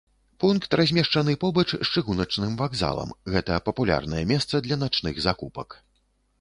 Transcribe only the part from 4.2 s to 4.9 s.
месца для